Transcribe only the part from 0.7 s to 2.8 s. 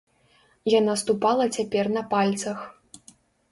Яна ступала цяпер на пальцах.